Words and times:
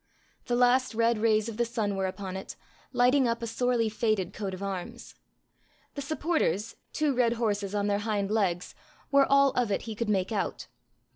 The 0.45 0.55
last 0.55 0.95
red 0.95 1.19
rays 1.19 1.47
of 1.47 1.57
the 1.57 1.63
sun 1.63 1.95
were 1.95 2.07
upon 2.07 2.35
it, 2.35 2.55
lighting 2.91 3.27
up 3.27 3.43
a 3.43 3.45
sorely 3.45 3.87
faded 3.87 4.33
coat 4.33 4.55
of 4.55 4.63
arms. 4.63 5.13
The 5.93 6.01
supporters, 6.01 6.75
two 6.91 7.13
red 7.13 7.33
horses 7.33 7.75
on 7.75 7.85
their 7.85 7.99
hind 7.99 8.31
legs, 8.31 8.73
were 9.11 9.31
all 9.31 9.51
of 9.51 9.71
it 9.71 9.83
he 9.83 9.93
could 9.93 10.09
make 10.09 10.31
out. 10.31 10.65